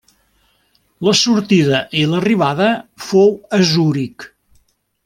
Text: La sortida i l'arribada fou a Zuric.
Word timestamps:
La 1.07 1.13
sortida 1.19 1.83
i 2.01 2.07
l'arribada 2.15 2.73
fou 3.11 3.35
a 3.61 3.65
Zuric. 3.75 4.31